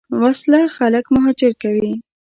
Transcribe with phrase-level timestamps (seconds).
[0.23, 1.91] وسله خلک مهاجر کوي